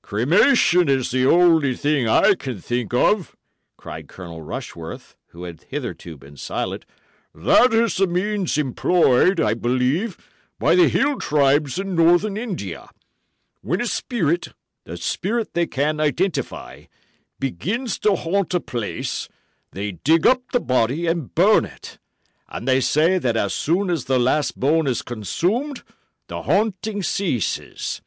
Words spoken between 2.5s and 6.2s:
think of!" cried Colonel Rushworth, who had hitherto